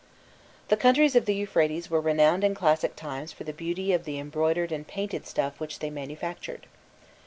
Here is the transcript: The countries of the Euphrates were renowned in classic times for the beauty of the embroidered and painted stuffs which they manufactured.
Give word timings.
The 0.69 0.77
countries 0.77 1.15
of 1.15 1.25
the 1.25 1.35
Euphrates 1.35 1.91
were 1.91 2.01
renowned 2.01 2.43
in 2.43 2.55
classic 2.55 2.95
times 2.95 3.31
for 3.31 3.43
the 3.43 3.53
beauty 3.53 3.93
of 3.93 4.03
the 4.03 4.17
embroidered 4.17 4.71
and 4.71 4.87
painted 4.87 5.27
stuffs 5.27 5.59
which 5.59 5.77
they 5.77 5.91
manufactured. 5.91 6.65